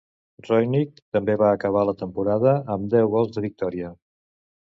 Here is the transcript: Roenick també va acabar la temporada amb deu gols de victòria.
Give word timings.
Roenick 0.45 1.01
també 1.17 1.33
va 1.41 1.49
acabar 1.57 1.83
la 1.89 1.95
temporada 2.01 2.55
amb 2.77 2.89
deu 2.97 3.13
gols 3.17 3.35
de 3.37 3.47
victòria. 3.49 3.93